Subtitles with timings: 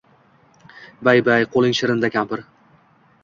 [1.09, 2.45] Bay-bay, qo`ling shirinda kampir